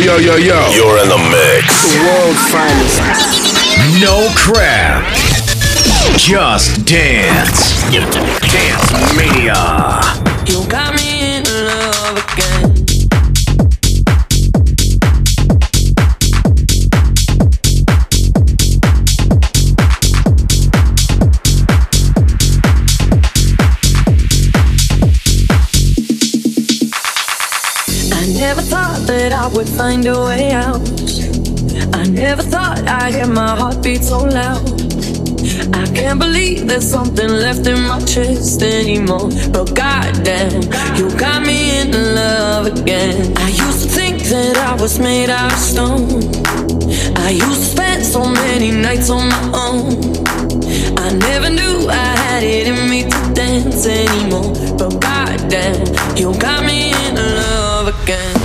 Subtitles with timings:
[0.00, 0.70] yo, yo, yo.
[0.72, 1.92] You're in the mix.
[1.92, 3.00] The world's finest.
[4.00, 5.04] No crap.
[6.16, 7.74] Just dance.
[7.92, 10.00] Dance Mania.
[10.46, 12.69] You got me in love again.
[29.52, 30.80] Would find a way out.
[31.94, 34.62] I never thought I'd hear my heartbeat so loud.
[35.74, 39.28] I can't believe there's something left in my chest anymore.
[39.52, 40.62] But goddamn,
[40.96, 43.36] you got me in love again.
[43.38, 46.22] I used to think that I was made out of stone.
[47.16, 50.20] I used to spend so many nights on my own.
[50.98, 54.52] I never knew I had it in me to dance anymore.
[54.78, 58.39] But goddamn, you got me in love again.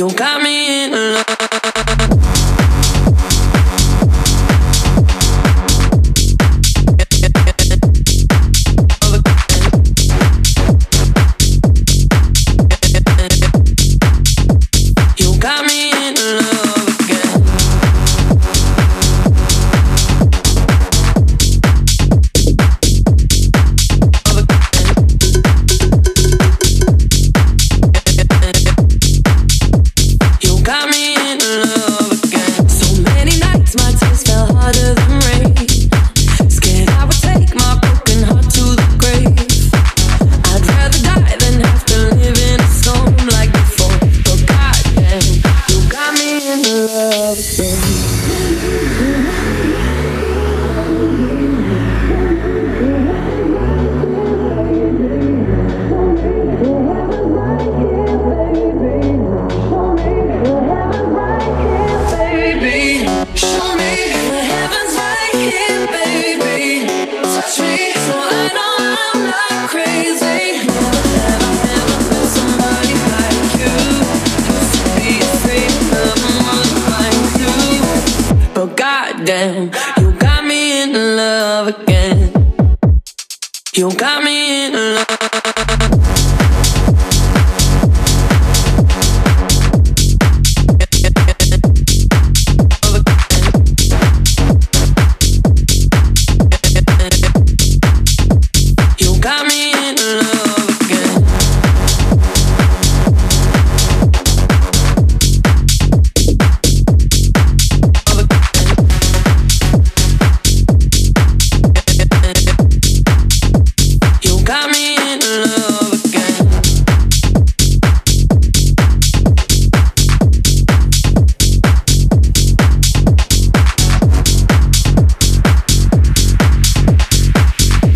[0.00, 1.59] You got me in love.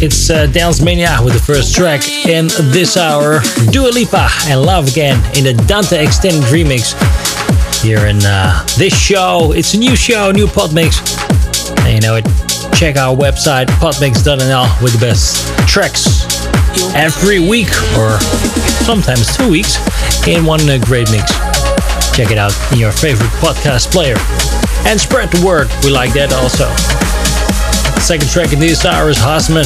[0.05, 3.41] It's uh, Dance Mania with the first track in this hour.
[3.71, 6.93] Dua Lipa and Love Again in the Dante Extended Remix.
[7.81, 9.53] Here in uh, this show.
[9.57, 11.01] It's a new show, new pod mix.
[11.89, 12.27] And you know it.
[12.77, 16.05] Check our website, podmix.nl, with the best tracks
[16.95, 18.21] every week or
[18.85, 19.81] sometimes two weeks
[20.29, 21.33] in one uh, great mix.
[22.13, 24.17] Check it out in your favorite podcast player.
[24.85, 25.69] And spread the word.
[25.83, 26.69] We like that also.
[28.05, 29.65] Second track in this hour is Hosman.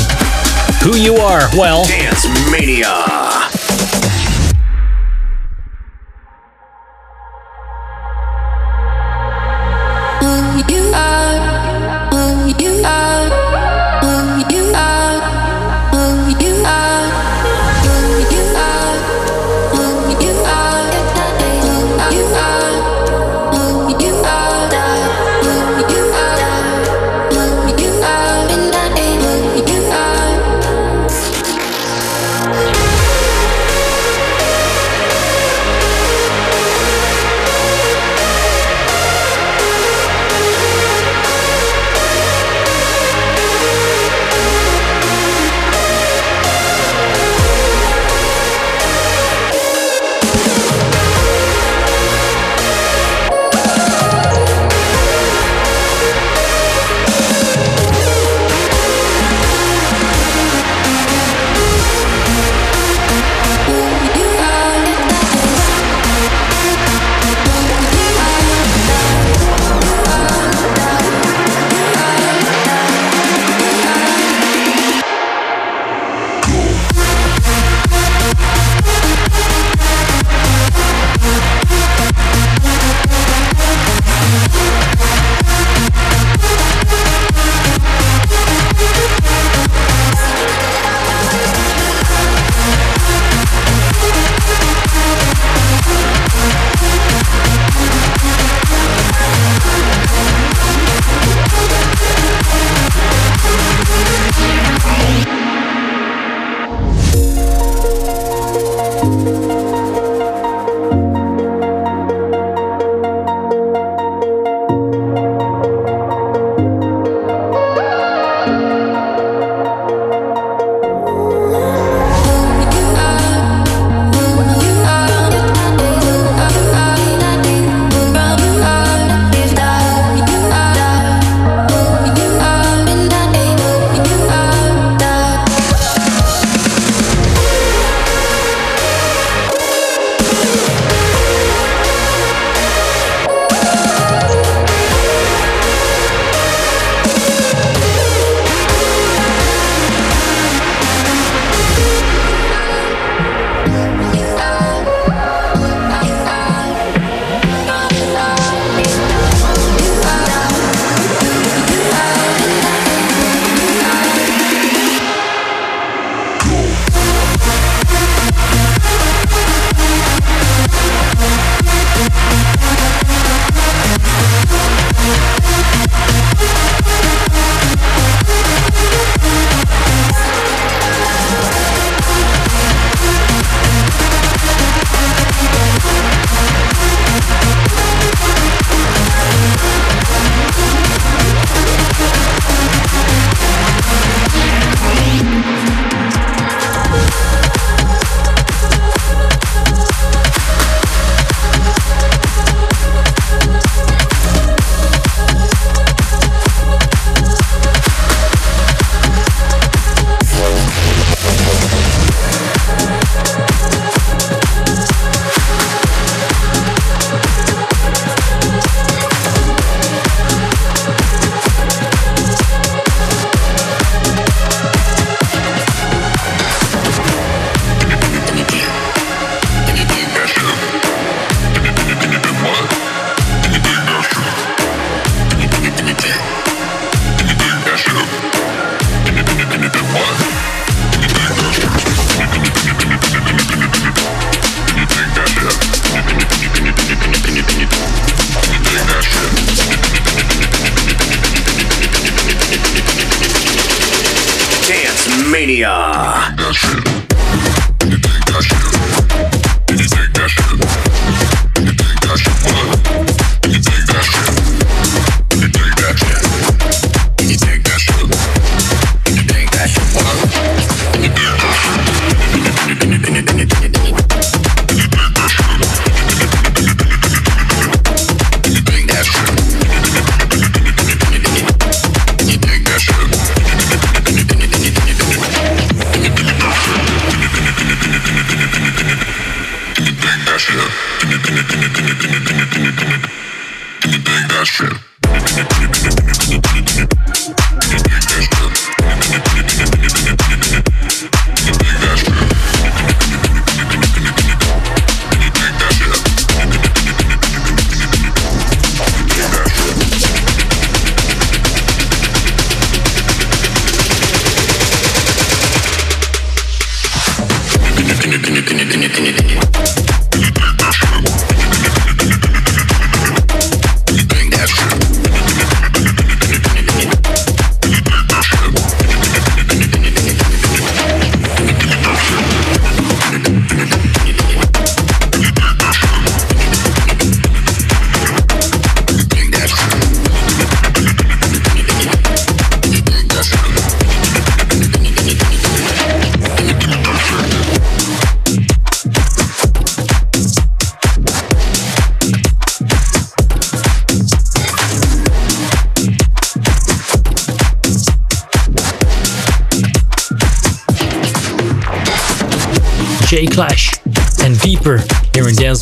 [0.85, 1.51] Who you are?
[1.57, 3.48] Well, Dance Mania.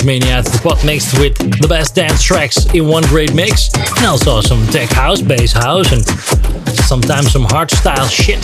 [0.07, 0.39] Mania.
[0.39, 3.71] It's the pot mixed with the best dance tracks in one great mix.
[3.99, 6.03] And also some tech house, bass house, and
[6.87, 8.39] sometimes some hardstyle shit.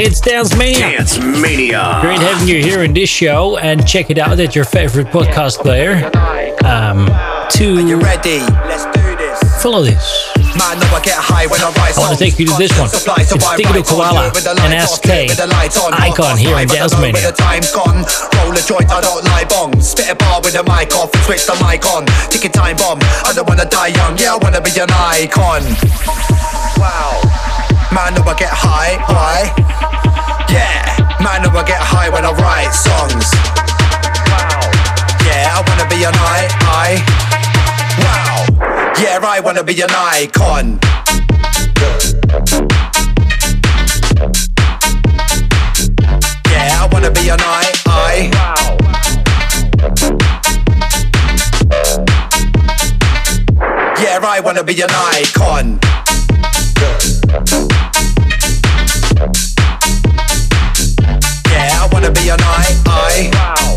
[0.00, 0.80] It's Dance Mania.
[0.80, 1.98] Dance Mania.
[2.02, 5.58] Great having you here in this show and check it out at your favorite podcast
[5.60, 6.04] player.
[6.64, 7.06] Um,
[7.52, 8.40] to Are you ready?
[8.40, 9.62] Let's do this.
[9.62, 10.37] follow this.
[10.56, 12.88] Man, I get high when I rise I want to take you to this one.
[12.88, 17.20] It's Digital Koala and SK Icon here in Dance Mania.
[17.20, 18.06] The time's gone.
[18.40, 19.76] Roll a joint, I don't lie bong.
[19.80, 22.08] Spit a bar with a mic off and switch the mic on.
[22.32, 23.00] Ticking time bomb.
[23.28, 24.16] I don't wanna die young.
[24.16, 25.62] Yeah, I wanna be an icon.
[26.80, 27.20] Wow.
[27.92, 28.96] Man, know I get high.
[29.08, 29.52] Why?
[30.48, 30.96] Yeah.
[31.20, 33.32] Man, I get high when I write songs.
[34.32, 34.64] Wow.
[35.26, 36.48] Yeah, I wanna be an I.
[36.62, 36.88] I.
[38.00, 38.37] Wow.
[39.00, 40.80] Yeah, I wanna be an icon.
[46.50, 47.72] Yeah, I wanna be an I.
[47.86, 48.30] I.
[54.02, 55.78] Yeah, I wanna be an icon.
[61.50, 62.82] Yeah, I wanna be an I.
[62.86, 63.67] I.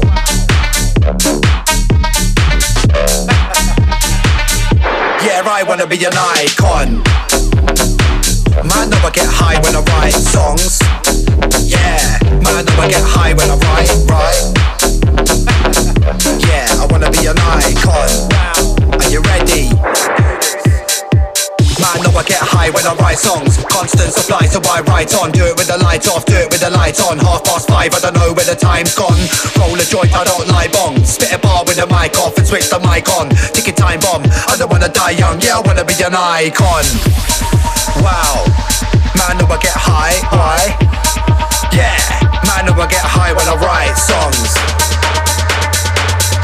[5.32, 7.02] Yeah, I wanna be an icon.
[8.68, 10.78] Man, know I get high when I write songs.
[11.64, 14.52] Yeah, man, know I get high when I write, right?
[16.48, 18.12] Yeah, I wanna be an icon.
[19.00, 20.21] Are you ready?
[21.82, 23.58] Man, know I get high when I write songs.
[23.66, 25.34] Constant supply, so I write on.
[25.34, 27.18] Do it with the lights off, do it with the lights on.
[27.18, 29.18] Half past five, I don't know where the time's gone.
[29.58, 31.02] Roll a joint, I don't lie bong.
[31.02, 33.34] Spit a bar with the mic off and switch the mic on.
[33.58, 35.42] Ticking time bomb, I don't wanna die young.
[35.42, 36.86] Yeah, I wanna be an icon.
[38.06, 38.46] Wow,
[39.18, 40.22] man, know I get high.
[40.30, 40.78] Why?
[41.74, 41.98] Yeah,
[42.46, 44.54] man, know I get high when I write songs.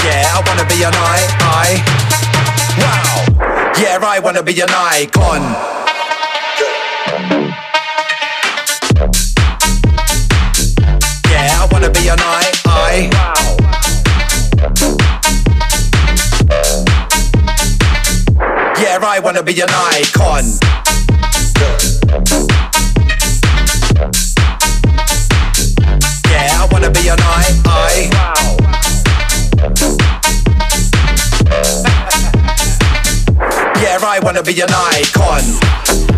[0.02, 1.20] Yeah, I wanna be an I.
[1.46, 1.98] I.
[2.82, 3.47] Wow.
[3.80, 5.42] Yeah, I wanna be an icon.
[11.30, 12.52] Yeah, I wanna be an I.
[12.66, 13.10] I.
[18.82, 20.46] Yeah, I wanna be an icon.
[26.26, 27.62] Yeah, I wanna be an I.
[27.66, 28.27] I.
[34.18, 36.17] I wanna be an icon.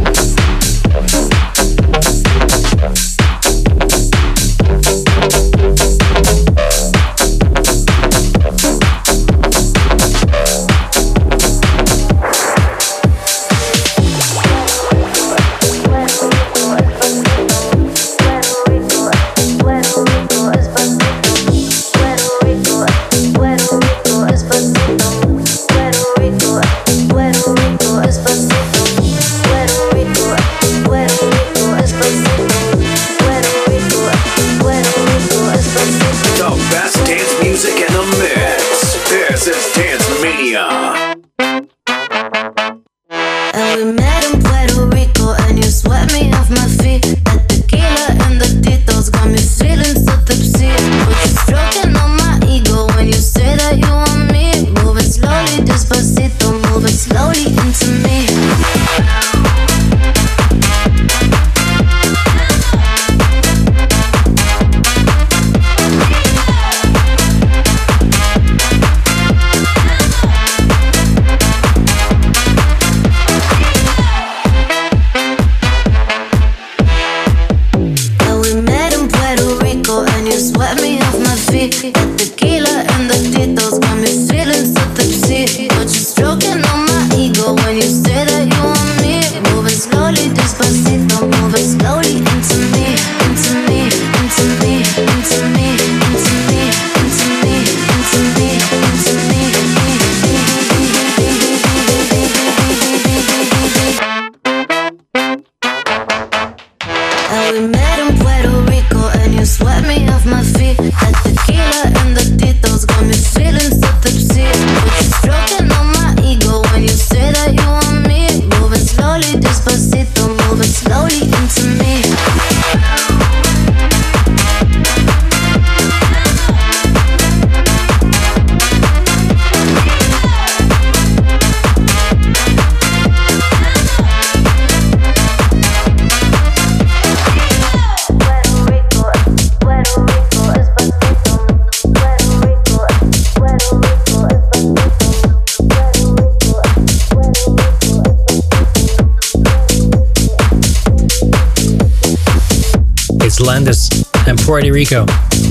[154.80, 155.06] Rico.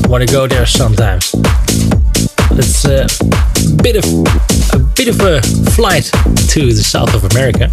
[0.09, 1.35] Want to go there sometimes.
[2.53, 3.05] It's a
[3.83, 4.05] bit of
[4.73, 5.43] a bit of a
[5.73, 6.05] flight
[6.55, 7.69] to the south of America,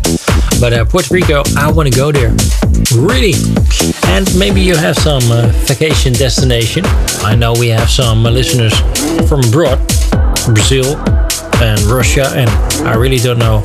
[0.60, 2.36] but uh, Puerto Rico, I want to go there,
[2.94, 3.36] really.
[4.08, 6.84] And maybe you have some uh, vacation destination.
[7.24, 8.78] I know we have some uh, listeners
[9.30, 9.80] from abroad,
[10.44, 10.98] Brazil
[11.64, 12.50] and Russia, and
[12.86, 13.62] I really don't know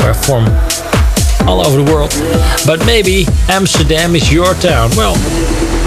[0.00, 0.46] where from
[1.46, 2.14] all over the world.
[2.64, 4.88] But maybe Amsterdam is your town.
[4.96, 5.16] Well,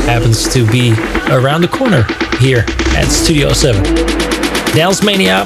[0.05, 0.91] happens to be
[1.31, 2.03] around the corner
[2.39, 3.83] here at Studio 7.
[4.75, 5.45] Dance Mania,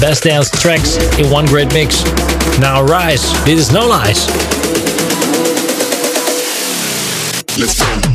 [0.00, 2.02] best dance tracks in one great mix.
[2.58, 4.26] Now rise, this is no lies.
[7.58, 8.11] Let's go.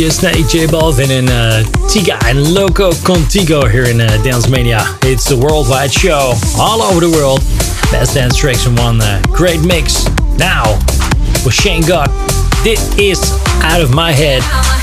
[0.00, 4.80] DJ Snake J Balvin en uh, Tyga en Loco Contigo here in uh, Dance Mania.
[5.02, 7.40] It's a worldwide show, all over the world.
[7.92, 10.06] Best dance tracks in one uh, great mix.
[10.38, 10.78] Now,
[11.44, 12.08] with Shane Codd,
[12.64, 13.20] this is
[13.62, 14.79] Out of My Head.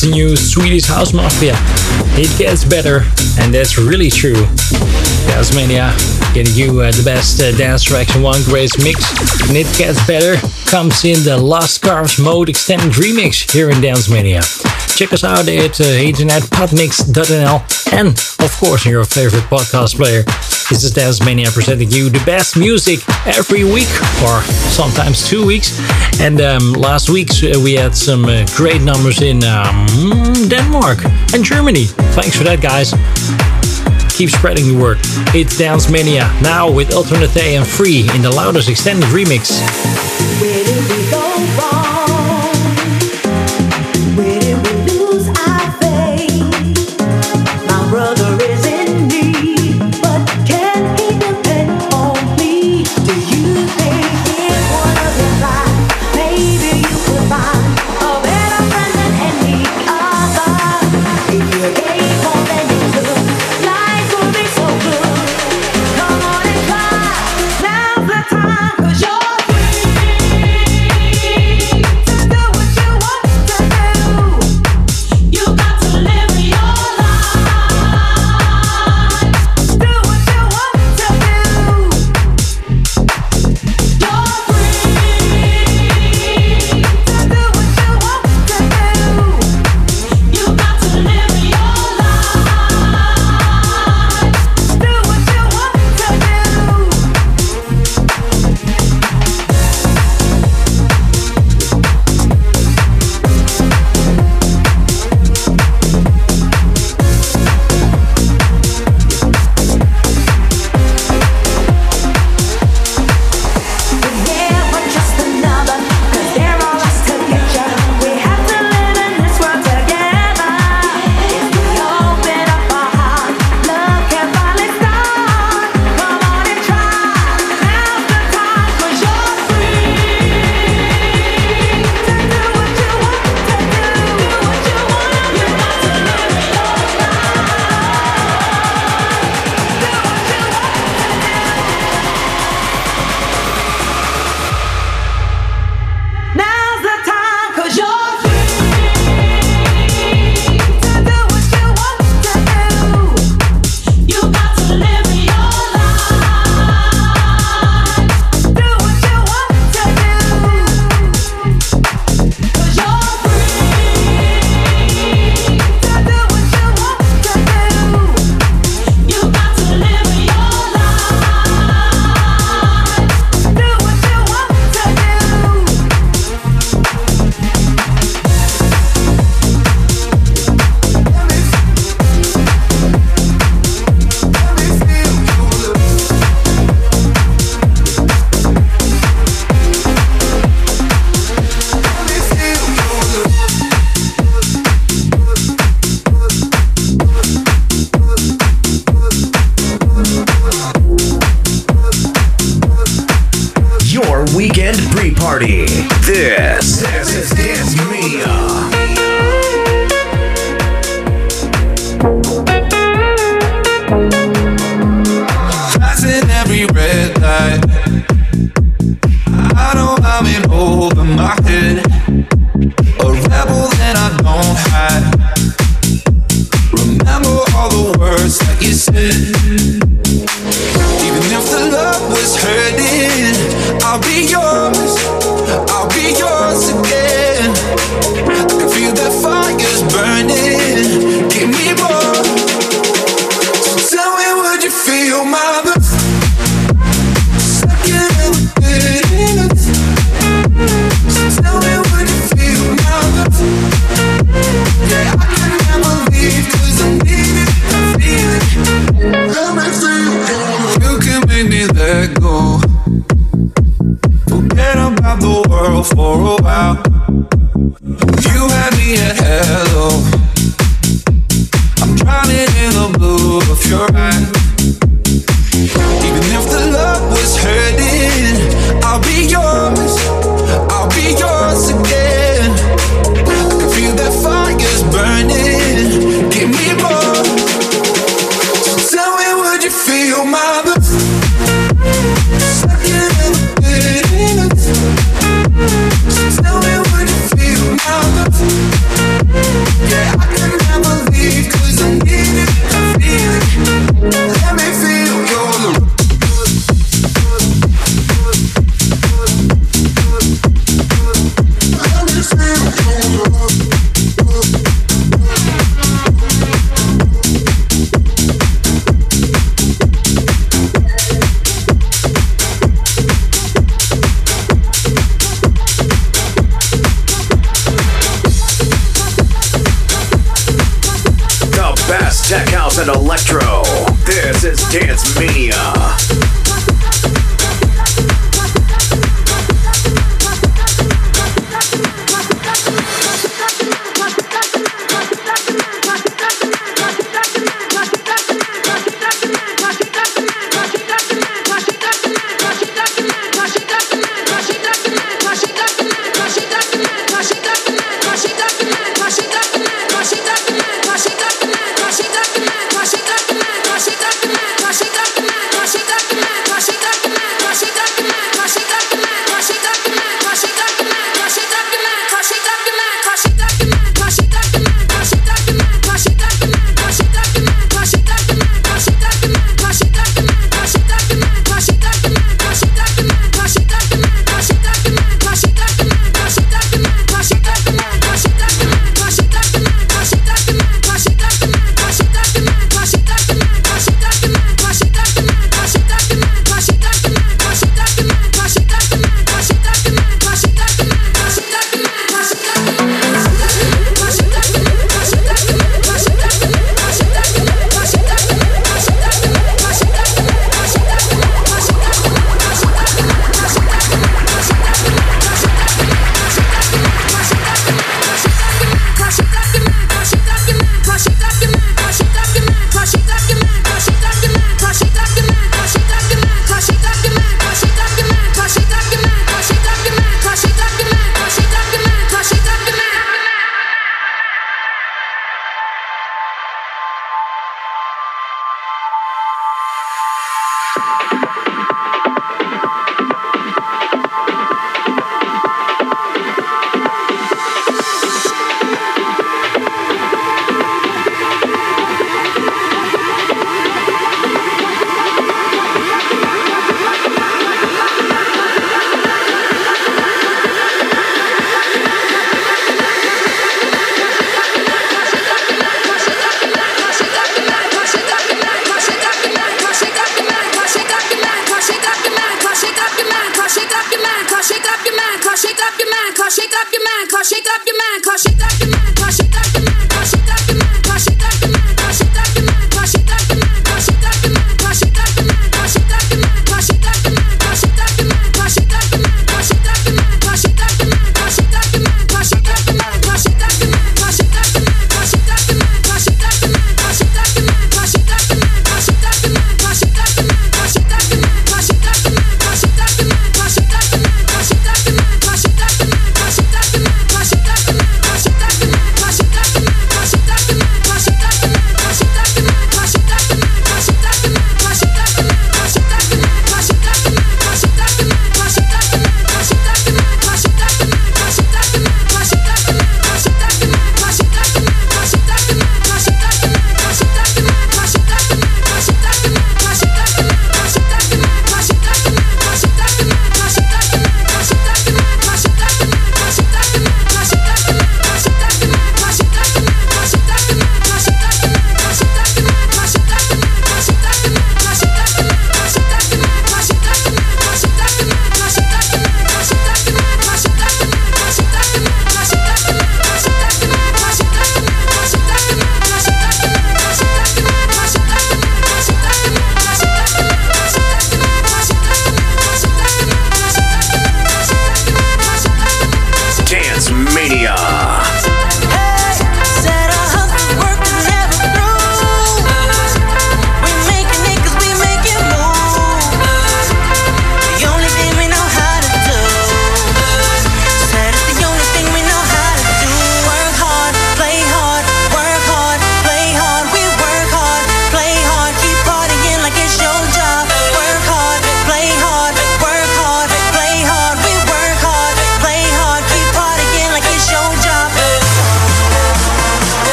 [0.00, 1.52] The new Swedish House Mafia.
[2.16, 3.04] It gets better,
[3.38, 4.46] and that's really true.
[5.28, 5.92] Dance Mania
[6.32, 9.04] getting you uh, the best uh, dance tracks one great mix.
[9.48, 14.08] And it gets better comes in the Lost Cars Mode Extended Remix here in Dance
[14.08, 14.40] Mania.
[14.96, 20.22] Check us out at uh, internet podmix.nl and of course your favorite podcast player.
[20.70, 23.90] This is Dance Mania presenting you the best music every week
[24.24, 24.40] or
[24.72, 25.76] sometimes two weeks.
[26.20, 29.86] And um, last week uh, we had some uh, great numbers in um,
[30.48, 31.02] Denmark
[31.32, 31.86] and Germany.
[32.12, 32.90] Thanks for that, guys.
[34.14, 34.98] Keep spreading the word.
[35.34, 39.48] It's Dance Mania now with Alternate and Free in the loudest extended remix.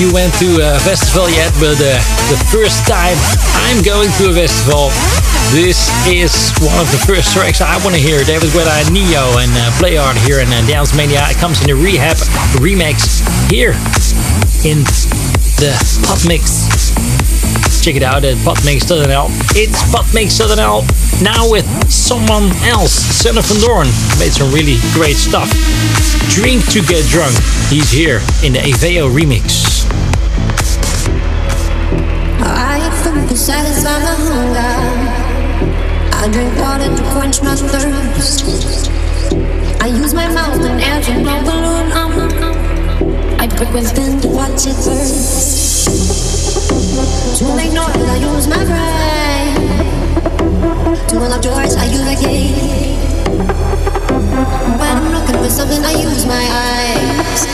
[0.00, 1.92] You went to a festival yet, but uh,
[2.32, 3.12] the first time
[3.68, 4.88] I'm going to a festival,
[5.52, 8.24] this is one of the first tracks I want to hear.
[8.24, 11.28] David Guetta and Ne-Yo and uh, Playhard here in uh, Dance Mania.
[11.28, 12.16] It comes in the R3hab
[12.64, 13.20] remix
[13.52, 13.76] here
[14.64, 14.88] in
[15.60, 15.76] the
[16.08, 16.96] Hot Mix.
[17.84, 19.28] Check it out at podmix.nl.
[19.52, 23.86] It's podmix.nl now with someone else, Sander van Doorn.
[24.18, 25.50] Made some really great stuff.
[26.30, 27.34] Drink to get drunk.
[27.68, 29.84] He's here in the Aveo remix.
[32.40, 33.28] I eat food
[33.84, 33.98] my
[34.28, 34.74] hunger.
[36.16, 38.44] I drink water to quench my thirst.
[39.82, 41.92] I use my mouth and air to blow balloon.
[41.92, 42.12] Um,
[43.40, 45.88] I prick with pen to watch it burst.
[47.38, 49.99] To make noise, I use my brain.
[51.10, 52.54] To unlock doors, I use a key.
[54.78, 57.46] When I'm looking for something, I use my eyes.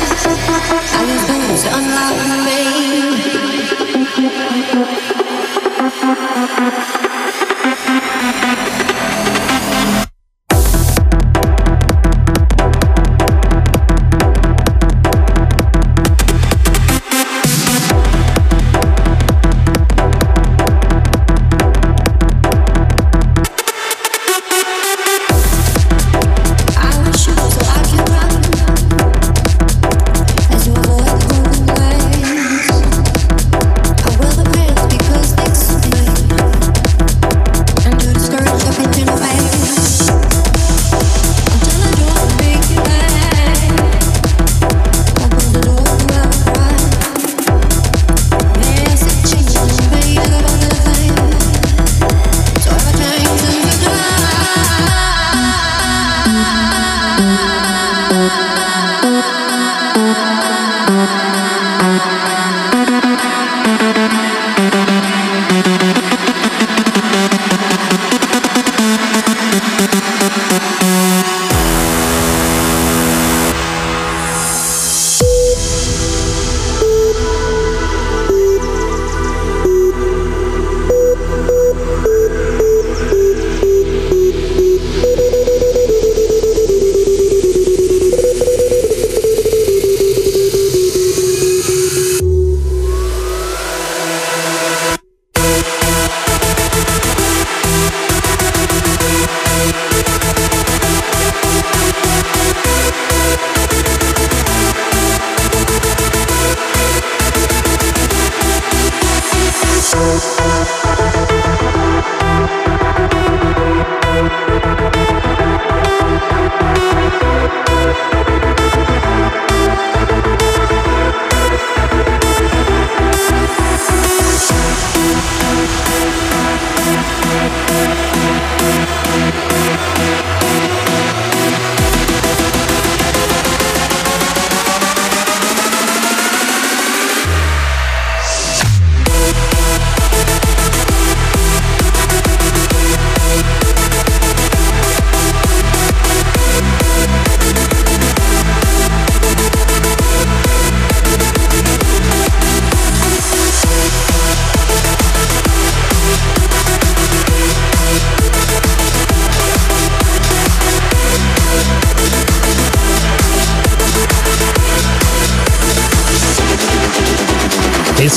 [0.92, 2.57] I use booze to unlock me.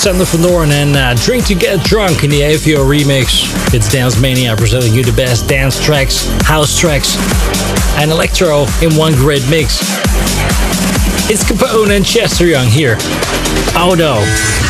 [0.10, 3.46] Sander van Doorn and uh, Drink to Get Drunk in the AVO remix.
[3.76, 7.16] It's Dance Mania presenting you the best dance tracks, house tracks,
[8.00, 9.82] and electro in one great mix.
[11.30, 12.98] It's Capone and Chester Young here.
[13.76, 14.69] Oh no.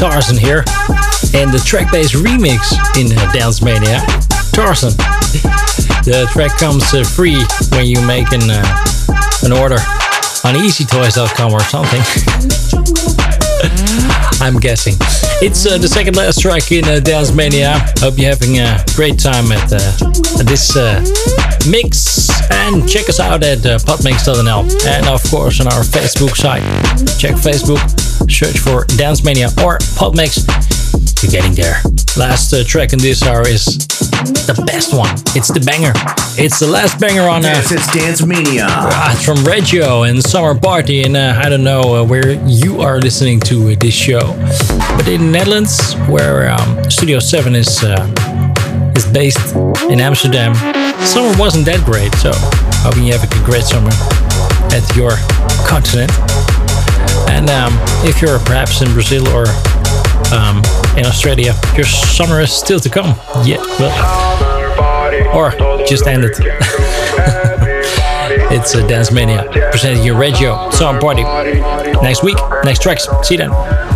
[0.00, 0.64] Tarzan here
[1.36, 4.00] And the track based remix in uh, Dance Mania.
[4.56, 4.96] Tarzan.
[6.08, 7.36] the track comes uh, free
[7.76, 8.64] when you make an, uh,
[9.44, 9.76] an order
[10.42, 12.00] on easytoys.com or something.
[14.40, 14.94] I'm guessing.
[15.44, 17.74] It's uh, the second last track in uh, Dance Mania.
[17.98, 19.92] Hope you're having a great time at, uh,
[20.44, 21.04] this uh,
[21.68, 22.30] mix.
[22.50, 26.62] And check us out at uh, podmix.nl and of course on our Facebook site.
[27.18, 27.80] Check Facebook,
[28.28, 30.46] search for Dance Mania or Podmix.
[31.22, 31.76] You're getting there.
[32.16, 33.64] Last uh, track in this hour is
[34.46, 35.14] the best one.
[35.36, 35.92] It's the banger.
[36.36, 38.66] It's the last banger on uh, this is Dance Mania.
[38.68, 41.02] Uh, from Reggio and Summer Party.
[41.02, 44.34] And uh, I don't know uh, where you are listening to this show,
[44.96, 49.54] but in the Netherlands, where um, Studio 7 is, uh, is based
[49.90, 50.54] in Amsterdam,
[51.04, 52.14] summer wasn't that great.
[52.16, 52.32] So
[52.82, 53.90] hoping you have a great summer
[54.72, 55.12] at your
[55.66, 56.10] continent.
[57.28, 57.72] And um,
[58.04, 59.46] if you're perhaps in Brazil or
[60.32, 60.58] um,
[60.96, 61.54] in Australia.
[61.74, 63.16] Your summer is still to come.
[63.44, 65.50] Yeah, well, or
[65.86, 66.32] just ended.
[68.52, 71.22] it's a Dance Mania presenting you Reggio Summer Party.
[72.02, 73.06] Next week, next tracks.
[73.22, 73.89] See you then.